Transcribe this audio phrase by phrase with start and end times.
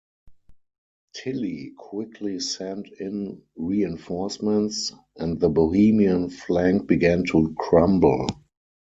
[1.13, 8.25] Tilly quickly sent in reinforcements, and the Bohemian flank began to crumble.